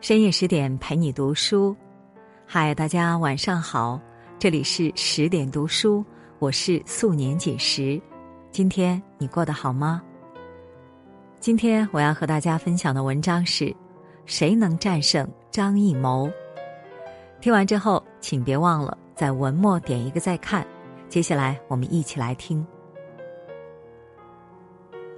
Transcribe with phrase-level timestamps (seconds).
[0.00, 1.74] 深夜十点陪你读书，
[2.46, 3.98] 嗨，大家晚上好，
[4.38, 6.04] 这里是十点读书，
[6.38, 8.00] 我是素年锦时。
[8.50, 10.02] 今天你过得好吗？
[11.40, 13.74] 今天我要和大家分享的文章是：
[14.26, 16.30] 谁能战胜张艺谋？
[17.40, 20.64] 听完之后，请别忘了在文末点一个再看。
[21.08, 22.64] 接下来，我们一起来听。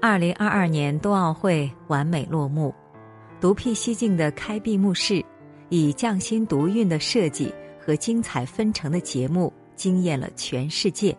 [0.00, 2.72] 二零二二年冬奥会完美落幕。
[3.40, 5.24] 独辟蹊径的开闭幕式，
[5.68, 11.16] 以匠心独运的设计和精彩纷呈的节目惊艳了全世界。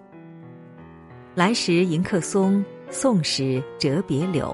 [1.33, 4.53] 来时迎客松，送时折别柳，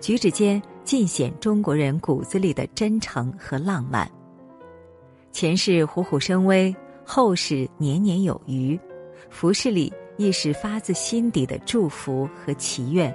[0.00, 4.08] 举止间尽显中国人骨子里的真诚和浪漫。
[5.32, 8.78] 前世虎虎生威，后世年年有余，
[9.28, 13.12] 服饰里亦是发自心底的祝福和祈愿。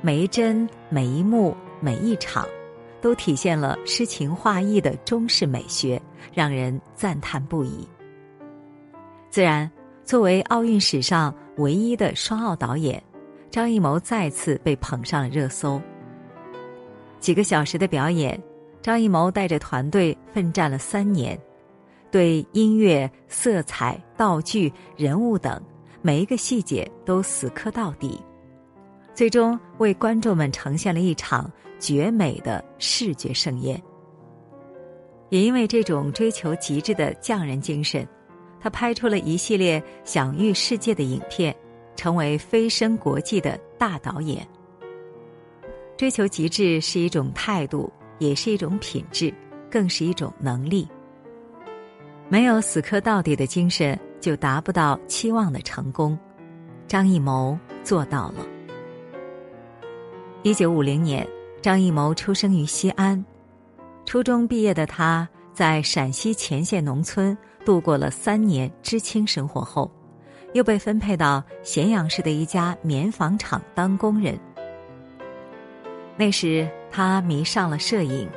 [0.00, 1.56] 每一帧，每一幕。
[1.82, 2.46] 每一场，
[3.00, 6.00] 都体现了诗情画意的中式美学，
[6.32, 7.86] 让人赞叹不已。
[9.28, 9.68] 自然，
[10.04, 13.02] 作为奥运史上唯一的双奥导演，
[13.50, 15.82] 张艺谋再次被捧上了热搜。
[17.18, 18.40] 几个小时的表演，
[18.80, 21.36] 张艺谋带着团队奋战了三年，
[22.12, 25.60] 对音乐、色彩、道具、人物等
[26.00, 28.20] 每一个细节都死磕到底。
[29.14, 33.80] 最终为观众们呈现了一场绝美的视觉盛宴。
[35.28, 38.06] 也因为这种追求极致的匠人精神，
[38.60, 41.54] 他拍出了一系列享誉世界的影片，
[41.96, 44.46] 成为飞升国际的大导演。
[45.96, 49.32] 追求极致是一种态度，也是一种品质，
[49.70, 50.86] 更是一种能力。
[52.28, 56.18] 没有死磕到底的精神，就达不到期望的成功。
[56.86, 58.51] 张艺谋做到了。
[60.44, 61.24] 一九五零年，
[61.62, 63.24] 张艺谋出生于西安。
[64.04, 69.88] 初中毕业的他，在陕西乾县农村度过了三年知青生活后，
[70.52, 74.36] 又被分配到咸阳市的一家棉纺厂当工人。
[76.16, 78.28] 那时他迷上了摄影，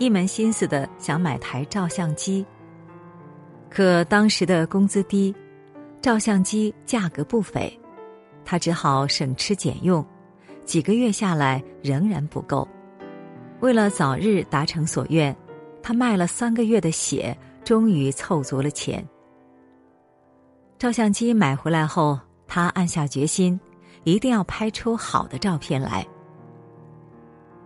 [0.00, 2.44] 一门心思的想买台照相机。
[3.70, 5.32] 可当时的工资低，
[6.02, 7.72] 照相机价格不菲，
[8.44, 10.04] 他只好省吃俭用。
[10.64, 12.66] 几个月下来仍然不够，
[13.60, 15.34] 为了早日达成所愿，
[15.82, 19.06] 他卖了三个月的血，终于凑足了钱。
[20.78, 23.60] 照相机买回来后，他暗下决心，
[24.04, 26.06] 一定要拍出好的照片来。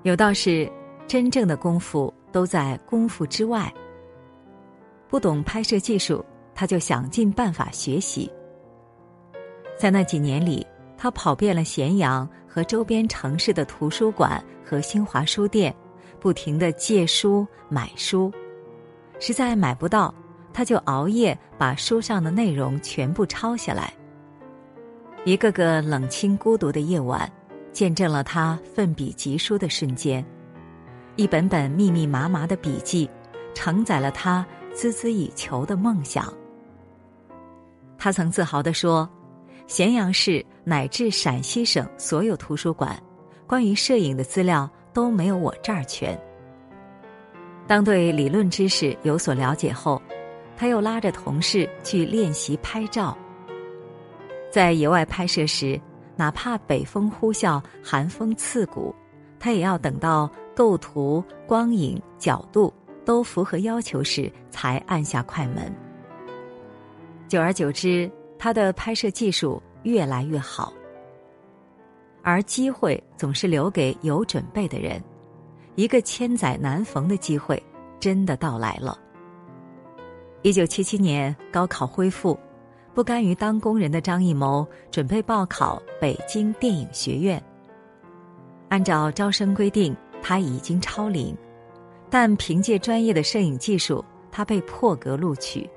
[0.02, 0.70] 有道是，
[1.06, 3.72] 真正的功夫都在功夫之外。
[5.08, 8.30] 不懂拍摄技术，他就想尽办法学习。
[9.76, 10.66] 在那几年里。
[11.00, 15.72] 他跑遍了咸阳和周边城市的图书馆和新华书店，
[16.18, 18.32] 不停的借书买书，
[19.20, 20.12] 实在买不到，
[20.52, 23.94] 他就熬夜把书上的内容全部抄下来。
[25.24, 27.30] 一个个冷清孤独的夜晚，
[27.72, 30.24] 见证了他奋笔疾书的瞬间。
[31.14, 33.08] 一本本密密麻麻的笔记，
[33.54, 34.44] 承载了他
[34.74, 36.32] 孜孜以求的梦想。
[37.96, 39.08] 他曾自豪地说。
[39.68, 43.00] 咸阳市乃至陕西省所有图书馆，
[43.46, 46.18] 关于摄影的资料都没有我这儿全。
[47.66, 50.00] 当对理论知识有所了解后，
[50.56, 53.16] 他又拉着同事去练习拍照。
[54.50, 55.78] 在野外拍摄时，
[56.16, 58.94] 哪怕北风呼啸、寒风刺骨，
[59.38, 62.72] 他也要等到构图、光影、角度
[63.04, 65.70] 都符合要求时才按下快门。
[67.28, 68.10] 久而久之。
[68.38, 70.72] 他的拍摄技术越来越好，
[72.22, 75.02] 而机会总是留给有准备的人。
[75.74, 77.62] 一个千载难逢的机会
[78.00, 78.98] 真的到来了。
[80.42, 82.38] 一九七七年高考恢复，
[82.94, 87.42] 不甘于当工人的张艺谋准备报考北京电影学院。
[88.68, 91.36] 按照招生规定，他已经超龄，
[92.10, 95.68] 但凭借专业的摄影技术，他被破格录取。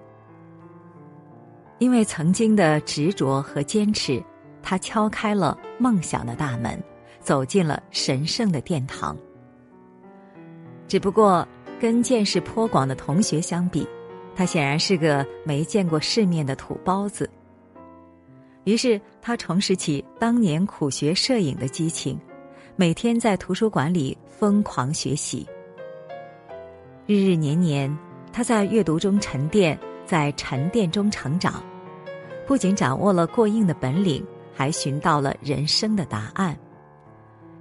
[1.81, 4.23] 因为曾经的执着和坚持，
[4.61, 6.79] 他敲开了梦想的大门，
[7.19, 9.17] 走进了神圣的殿堂。
[10.87, 11.45] 只不过
[11.79, 13.87] 跟见识颇广的同学相比，
[14.35, 17.27] 他显然是个没见过世面的土包子。
[18.65, 22.15] 于是他重拾起当年苦学摄影的激情，
[22.75, 25.47] 每天在图书馆里疯狂学习。
[27.07, 27.97] 日日年年，
[28.31, 29.75] 他在阅读中沉淀，
[30.05, 31.63] 在沉淀中成长。
[32.45, 36.57] 不仅掌握了过硬的本领，还寻到了人生的答案。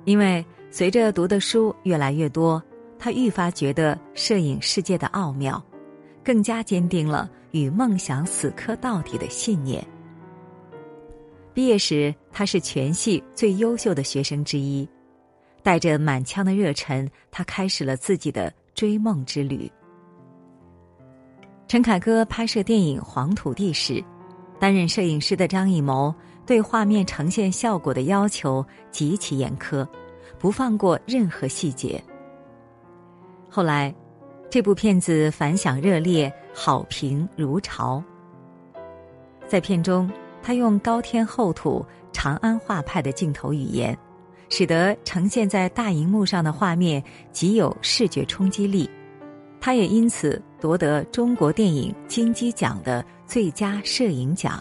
[0.04, 2.62] 因为随着读的书越来越多，
[2.98, 5.62] 他愈发觉得摄影世界的奥妙，
[6.24, 9.86] 更加坚定了与梦想死磕到底的信念。
[11.52, 14.88] 毕业时，他是全系最优秀的学生之一，
[15.62, 19.70] 带着满腔的热忱，他开始了自己的追梦之旅。
[21.68, 24.02] 陈凯歌拍摄电影《黄土地》时，
[24.60, 26.14] 担任摄影师的张艺谋
[26.46, 29.84] 对画面呈现效果的要求极其严苛，
[30.38, 32.00] 不放过任何细节。
[33.48, 33.92] 后来，
[34.50, 38.02] 这部片子反响热烈，好评如潮。
[39.48, 40.08] 在片中，
[40.42, 43.96] 他用高天厚土、长安画派的镜头语言，
[44.48, 47.02] 使得呈现在大荧幕上的画面
[47.32, 48.88] 极有视觉冲击力。
[49.60, 54.58] 他也因此夺得中国电影金鸡奖的最佳摄影奖。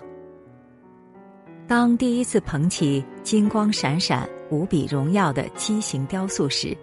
[1.66, 6.76] 当第一次捧起金光闪闪、无比荣耀的畸形雕塑时，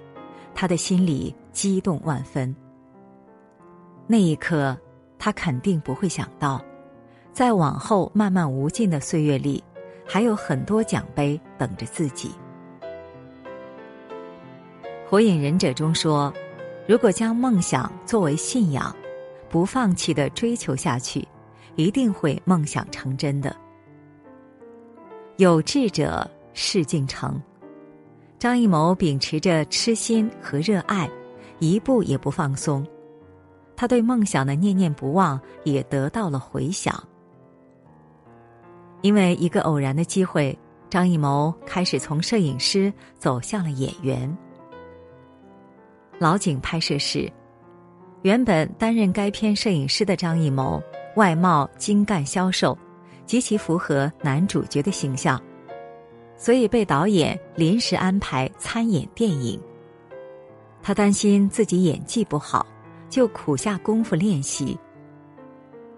[0.55, 2.55] 他的心里激动万分。
[4.07, 4.75] 那一刻，
[5.19, 6.65] 他肯定不会想到，
[7.33, 9.63] 在往后漫漫无尽的岁月里，
[10.07, 12.31] 还有很多奖杯等着自己。
[15.07, 16.33] 《火影忍者》中说。
[16.89, 18.95] 如果将梦想作为信仰，
[19.49, 21.27] 不放弃的追求下去，
[21.75, 23.55] 一定会梦想成真的。
[25.37, 27.41] 有志者事竟成。
[28.39, 31.11] 张艺谋秉持着痴心和热爱，
[31.59, 32.87] 一步也不放松。
[33.75, 37.03] 他对梦想的念念不忘也得到了回响。
[39.03, 40.57] 因为一个偶然的机会，
[40.89, 44.35] 张艺谋开始从摄影师走向了演员。
[46.19, 47.31] 老井拍摄时，
[48.23, 50.83] 原本担任该片摄影师的张艺谋，
[51.17, 52.77] 外貌精干消瘦，
[53.27, 55.41] 极其符合男主角的形象，
[56.37, 59.61] 所以被导演临时安排参演电影。
[60.83, 62.67] 他担心自己演技不好，
[63.11, 64.79] 就苦下功夫练习。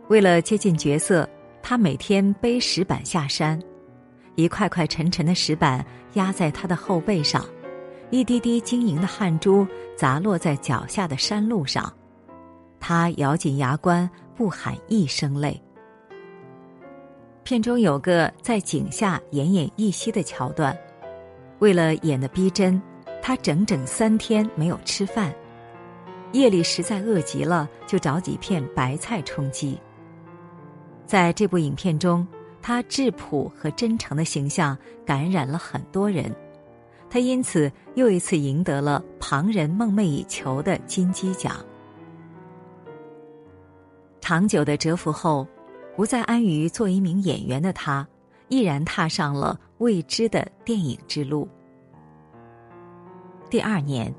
[0.08, 1.28] 为了接近角色，
[1.62, 3.60] 他每天背石板下山，
[4.34, 7.44] 一块块沉沉的石板压在他的后背上。
[8.10, 11.92] 一滴滴晶莹的汗珠砸落在脚下的山路上，
[12.80, 15.60] 他咬紧牙关，不喊一声累。
[17.42, 20.74] 片中有个在井下奄奄一息的桥段，
[21.58, 22.80] 为了演的逼真，
[23.20, 25.30] 他整整三天没有吃饭，
[26.32, 29.78] 夜里实在饿极了，就找几片白菜充饥。
[31.04, 32.26] 在这部影片中，
[32.62, 36.34] 他质朴和真诚的形象感染了很多人。
[37.10, 41.56] 他因此又一次赢得了旁人梦寐以求的金鸡奖。
[44.20, 45.46] 长久的蛰伏后，
[45.96, 48.06] 不再安于做一名演员的他，
[48.48, 51.48] 毅然踏上了未知的电影之路。
[53.48, 54.14] 第二年，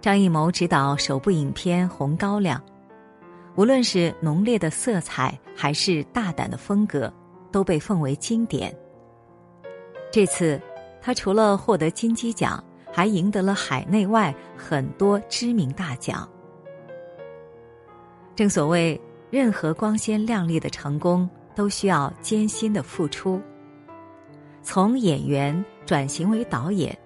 [0.00, 2.60] 张艺谋执导首部影片《红高粱》，
[3.54, 7.12] 无论是浓烈的色彩还是大胆的风格，
[7.52, 8.76] 都被奉为经典。
[10.10, 10.60] 这次。
[11.06, 16.26] 他除了获得金鸡奖，还赢得了海内外很多知名大奖。
[18.34, 18.98] 正所谓，
[19.28, 23.38] 任何光鲜亮丽的成功都需要艰辛的付出。
[24.62, 26.98] 从演员转型为导演，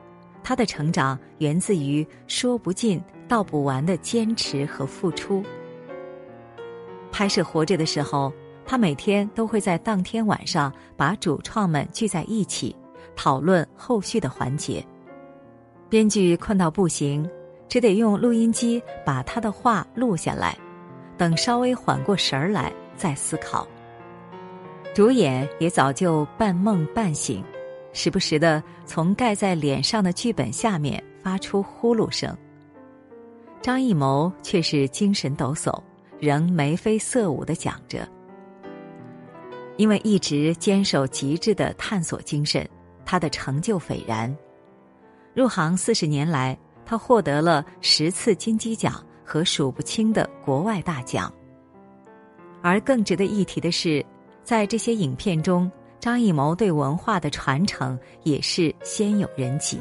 [0.44, 5.42] 他的成长源自于说不尽道不完的坚持和付出。
[7.10, 8.32] 拍摄《活着》的时候，
[8.64, 12.76] 他每天都会在当天晚上把主创们聚在一起。
[13.18, 14.82] 讨论后续的环节，
[15.88, 17.28] 编剧困到不行，
[17.68, 20.56] 只得用录音机把他的话录下来，
[21.16, 23.66] 等稍微缓过神儿来再思考。
[24.94, 27.42] 主演也早就半梦半醒，
[27.92, 32.32] 时不时的从盖在脸上的剧本下面发出呼噜声。
[33.60, 35.76] 张艺谋却是精神抖擞，
[36.20, 38.08] 仍眉飞色舞的讲着，
[39.76, 42.64] 因为一直坚守极致的探索精神。
[43.10, 44.36] 他的成就斐然，
[45.32, 51.32] 入行四十年来，他获得了十次金鸡奖和数不清的国外大奖。
[52.60, 54.04] 而更值得一提的是，
[54.44, 59.80] 在这些影片中，张艺谋对文化的传承也是先有人及。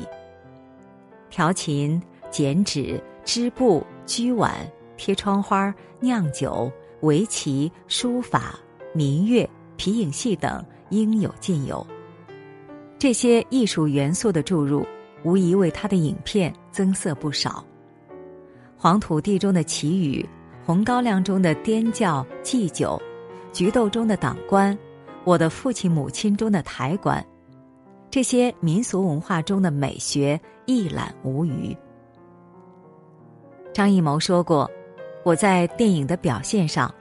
[1.30, 4.56] 调琴、剪纸、织布、锔碗、
[4.96, 8.58] 贴窗花、酿酒、围棋、书法、
[8.94, 11.86] 民乐、皮影戏等，应有尽有。
[13.00, 14.86] 这些艺术元素的注入，
[15.24, 17.64] 无疑为他的影片增色不少。
[18.76, 20.28] 《黄土地》中的祈雨，
[20.66, 23.00] 《红高粱》中的颠教祭酒，
[23.56, 24.76] 《菊豆》中的党官，
[25.26, 27.24] 《我的父亲母亲》中的抬棺，
[28.10, 31.76] 这些民俗文化中的美学一览无余。
[33.74, 34.70] 张艺谋说过
[35.24, 36.92] ：“我在电影的表现上，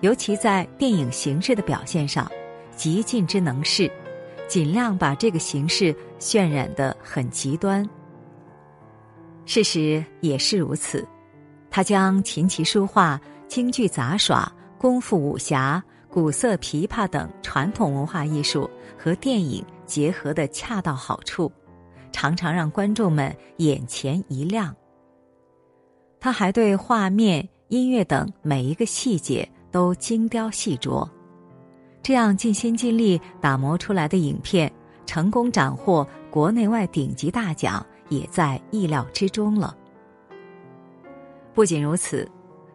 [0.00, 2.30] 尤其在电影形式的表现上，
[2.74, 3.90] 极尽之能事，
[4.52, 7.88] 尽量把这个形式渲染的很极端。”
[9.46, 11.08] 事实也是如此，
[11.70, 13.18] 他将琴棋书画、
[13.48, 18.68] 京剧杂耍、功夫武侠、古色琵琶等传统文化艺术
[18.98, 21.50] 和电影结合的恰到好处，
[22.12, 24.76] 常常让观众们眼前一亮。
[26.20, 31.08] 他还对画面、音乐等每一个细节都精雕细琢，
[32.02, 34.70] 这样尽心尽力打磨出来的影片，
[35.06, 37.84] 成功斩获国内外顶级大奖。
[38.12, 39.74] 也在意料之中了。
[41.54, 42.28] 不仅如此，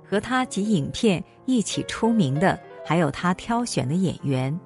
[0.03, 4.57] 和他及影片一起出名的还有他挑选的演员。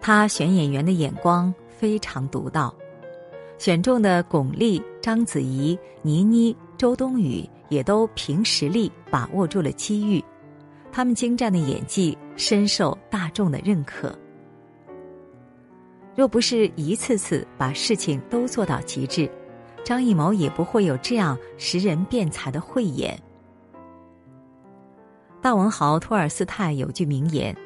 [0.00, 2.72] 他选演员的眼光非常独到，
[3.58, 10.22] 选中的巩俐、章子怡、倪妮、周冬雨也都凭实力把握住了机遇，
[10.92, 14.16] 他们精湛的演技深受大众的认可。
[16.14, 19.28] 若不是一次次把事情都做到极致，
[19.82, 23.18] 张艺谋也不会有这样识人辩才的慧眼。
[25.40, 27.56] 大文豪托尔斯泰有句名言：“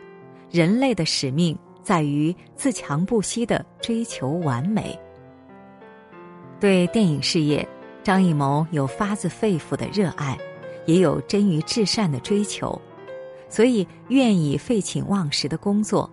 [0.49, 4.99] 人类的使命在于自强不息的追求完美。”
[6.59, 7.69] 对电影事业，
[8.03, 10.39] 张艺谋有发自肺腑的热爱，
[10.87, 12.81] 也有臻于至善的追求，
[13.49, 16.11] 所以愿意废寝忘食的工作。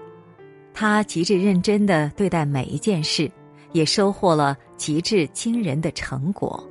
[0.74, 3.30] 他极致认真的对待每一件事，
[3.74, 6.64] 也收获了极致惊人的成果。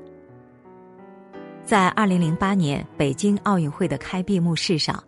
[1.64, 5.02] 在二零零八年北京奥运会的开闭幕式上，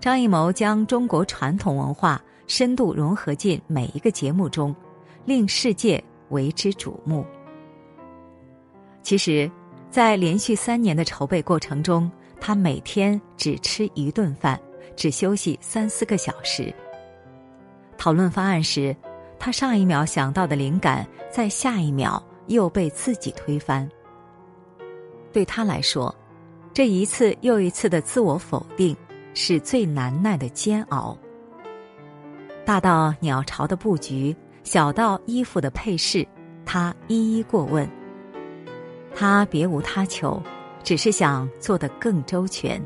[0.00, 4.74] 张艺谋将中国传统文化深度融合进每一个节目中，
[5.26, 7.24] 令世界为之瞩目。
[9.02, 9.50] 其实，
[9.90, 14.58] 在连续三年的筹备过程中，他每天只吃一顿饭，
[14.96, 16.72] 只休息三四个小时。
[17.96, 18.94] 讨论方案时，
[19.38, 23.88] 他上一秒想到的灵感，在下一秒又被自己推翻。
[25.32, 26.14] 对他来说，
[26.74, 28.96] 这一次又一次的自我否定
[29.34, 31.16] 是最难耐的煎熬。
[32.64, 36.26] 大到鸟巢的布局，小到衣服的配饰，
[36.64, 37.88] 他一一过问。
[39.14, 40.42] 他别无他求，
[40.82, 42.82] 只是想做得更周全。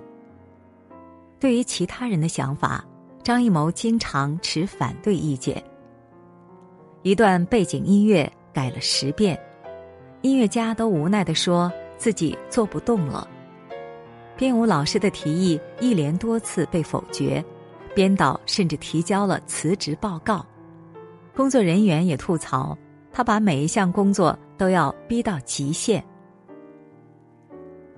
[1.38, 2.84] 对于其他人的想法。
[3.22, 5.60] 张艺谋经常持反对意见。
[7.02, 9.36] 一段背景音乐改了十遍，
[10.22, 13.28] 音乐家都无奈的说自己做不动了。
[14.36, 17.44] 编舞老师的提议一连多次被否决，
[17.96, 20.46] 编导甚至提交了辞职报告。
[21.34, 22.78] 工作人员也吐槽
[23.10, 26.00] 他把每一项工作都要逼到极限，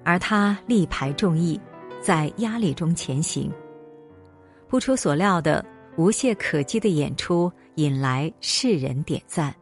[0.05, 1.61] 而他力排众议，
[2.09, 3.53] 在压力中前行。
[4.67, 5.63] 不出所料的
[5.99, 9.55] 无懈可击的演出引来世人点赞。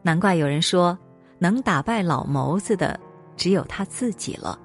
[0.00, 0.98] 难怪有人说，
[1.38, 2.98] 能打败老谋子的
[3.36, 4.58] 只有他自己了。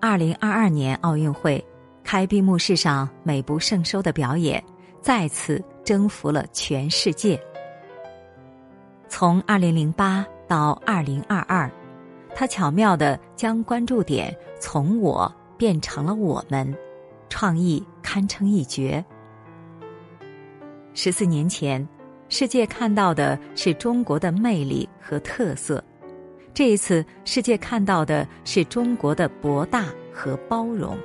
[0.00, 1.66] 二零二二年奥运会
[2.04, 4.62] 开闭幕式上美不胜收的表演，
[5.00, 7.36] 再次征服了全世界。
[9.08, 11.68] 从二零零八到二零二二，
[12.38, 15.34] 他巧妙的将关注点从我。
[15.58, 16.72] 变成了我们，
[17.28, 19.04] 创意堪称一绝。
[20.94, 21.84] 十四年前，
[22.28, 25.82] 世界看到的是中国的魅力和特色；
[26.54, 30.96] 这一次，世界看到的是中国的博大和包容。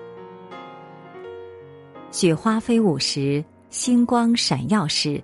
[2.12, 5.20] 雪花飞舞时，星光闪耀时，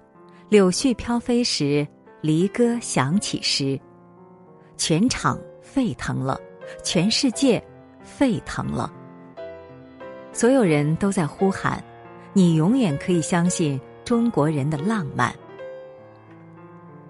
[0.49, 1.87] 柳絮飘飞时，
[2.19, 3.79] 离歌响起时，
[4.75, 5.39] 全场
[5.71, 6.39] 沸腾了，
[6.83, 7.63] 全世界
[8.03, 8.91] 沸腾了。
[10.33, 11.83] 所有人都在呼喊
[12.33, 15.33] ：“你永远可以相信中国人的浪漫。”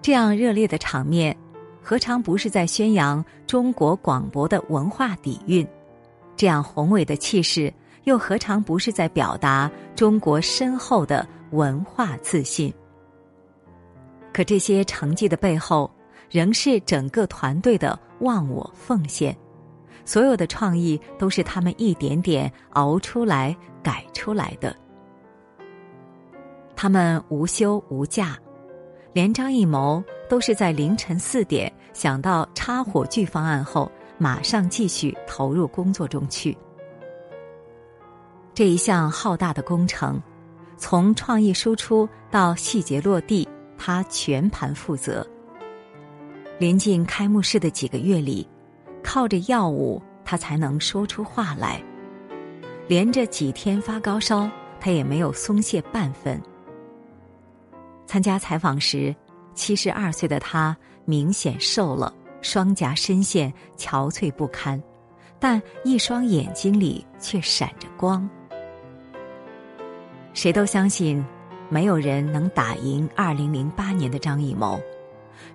[0.02, 1.34] 这样热烈的场面，
[1.82, 5.66] 何尝不是在宣扬中国广博的文化底蕴？
[6.36, 7.72] 这样宏伟的气势，
[8.04, 12.72] 又何尝不是在表达中国深厚的文化自信？
[14.32, 15.90] 可这些成绩的背后，
[16.30, 19.36] 仍是整个团队的忘我奉献。
[20.04, 24.74] 所有的创意都是他们一点点熬出来、改出来的。
[26.74, 28.38] 他们无休无假，
[29.12, 36.56] 连张艺谋都是在凌晨四点想到插火炬方案后，马上继续投入工作中去。
[38.54, 40.20] 这一项浩大的工程，
[40.76, 43.46] 从创意输出到细节落地，
[43.78, 45.24] 他全盘负责。
[46.60, 48.46] 临近开幕式的几个月里。
[49.02, 51.82] 靠着药物他才能说出话来。
[52.86, 54.46] 连着几天发高烧，
[54.78, 56.38] 他也没有松懈半分。
[58.06, 59.16] 参加采访时，
[59.54, 60.76] 七十二岁的他
[61.06, 62.12] 明显瘦了，
[62.42, 64.80] 双颊深陷，憔悴不堪，
[65.38, 68.28] 但一双眼睛里却闪着光。
[70.34, 71.24] 谁都相信，
[71.70, 74.78] 没有人能打赢二零零八年的张艺谋。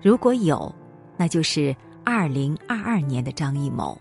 [0.01, 0.73] 如果有，
[1.17, 3.97] 那就是二零二二年的张艺谋。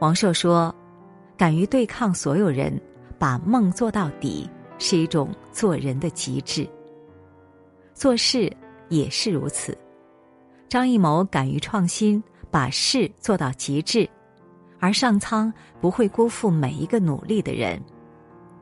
[0.00, 0.74] 王朔说
[1.36, 2.80] ：“敢于对抗所有人，
[3.18, 6.68] 把梦做到底，是一种做人的极致。
[7.94, 8.52] 做事
[8.88, 9.76] 也是如此。
[10.68, 14.08] 张艺谋敢于创新，把事做到极致，
[14.78, 17.82] 而上苍不会辜负每一个努力的人。”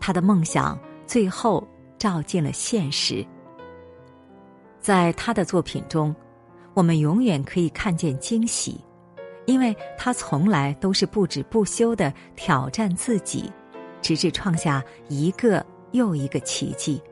[0.00, 1.66] 他的梦想最后
[1.98, 3.26] 照进了现实。
[4.86, 6.14] 在他的作品中，
[6.72, 8.80] 我们永远可以看见惊喜，
[9.44, 13.50] 因为他从来都是不止不休的挑战自己，
[14.00, 17.02] 直至创下一个又一个奇迹。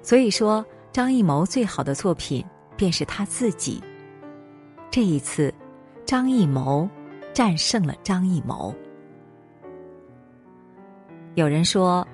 [0.00, 3.82] 所以说，张艺谋最好的作品便是他自己。
[4.92, 5.52] 这一次，
[6.04, 6.88] 张艺谋
[7.32, 8.72] 战胜了张艺谋。
[11.34, 12.06] 有人说：“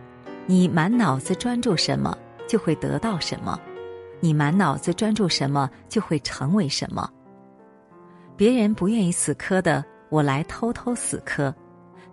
[0.49, 2.17] 你满脑子专注什么，
[2.49, 3.61] 就会得到什么；
[4.21, 7.09] 你满脑子专注什么，就会成为什么。”
[8.37, 11.53] 别人不愿意死磕的，我来偷偷死磕；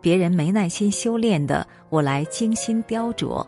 [0.01, 3.45] 别人没耐心修炼的，我来精心雕琢。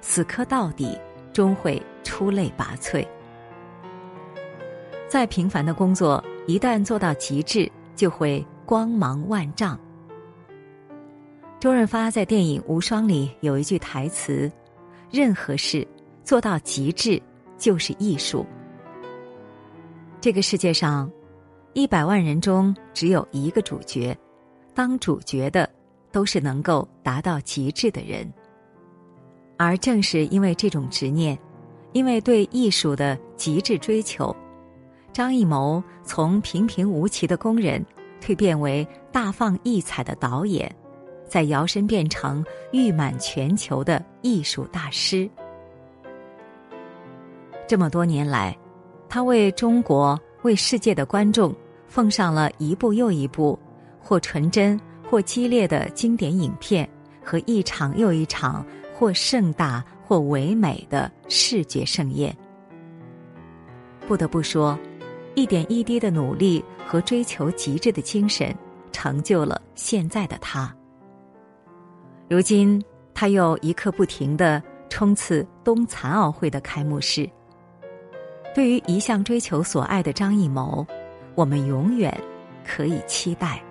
[0.00, 0.98] 死磕到底，
[1.32, 3.06] 终会出类拔萃。
[5.06, 9.78] 再平凡的工作，一旦做到极致，就会光芒万丈。
[11.60, 14.50] 周润发在电影《无双》里有一句台词
[15.10, 15.86] ：“任何事
[16.22, 17.20] 做到极致
[17.58, 18.46] 就是艺术。”
[20.20, 21.10] 这个世界上，
[21.74, 24.16] 一百万人中只有一个主角，
[24.74, 25.68] 当主角的
[26.10, 28.32] 都是能够达到极致的人。
[29.56, 31.38] 而正是因为这种执念，
[31.92, 34.34] 因为对艺术的极致追求，
[35.12, 37.84] 张艺谋从平平无奇的工人
[38.20, 40.72] 蜕变为大放异彩的导演。
[41.28, 42.42] 在摇身变成
[42.72, 45.28] 誉满全球的艺术大师。
[47.68, 48.56] 这么多年来，
[49.10, 51.54] 他为中国、为世界的观众
[51.86, 53.58] 奉上了一部又一部
[54.00, 56.88] 或纯真、或激烈的经典影片
[57.22, 62.34] 和一场又一场或盛大或唯美的视觉盛宴。
[64.06, 64.78] 不得不说，
[65.34, 68.56] 一点一滴的努力和追求极致的精神，
[68.92, 70.74] 成就了现在的他。
[72.30, 77.28] 如今，他又一刻不停的冲刺冬残奥会的开幕式。
[78.54, 80.86] 对于一向追求所爱的张艺谋，
[81.34, 82.12] 我们永远
[82.66, 83.62] 可以期待。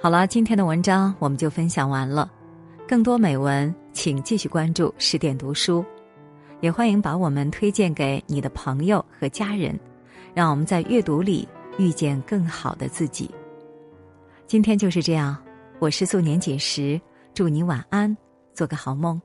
[0.00, 2.28] 好了，今天的文章我们就分享完了。
[2.88, 5.84] 更多美文，请继续关注十点读书，
[6.60, 9.78] 也欢迎把我们推荐给你的朋友和家人，
[10.34, 11.48] 让我们在阅读里
[11.78, 13.30] 遇见更好的自己。
[14.48, 15.36] 今天就是这样，
[15.78, 17.00] 我是素年锦时，
[17.32, 18.14] 祝你晚安，
[18.52, 19.22] 做个好梦。